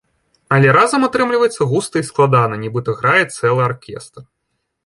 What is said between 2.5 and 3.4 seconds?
нібыта грае